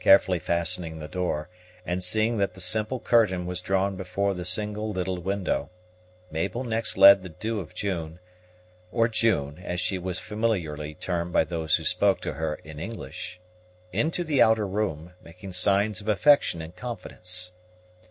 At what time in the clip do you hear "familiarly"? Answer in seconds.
10.18-10.94